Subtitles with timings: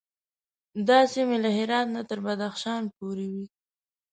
[0.87, 3.45] دا سیمې له هرات نه تر بدخشان پورې وې.